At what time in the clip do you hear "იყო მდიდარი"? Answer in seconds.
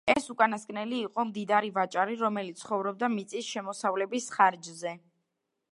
1.07-1.69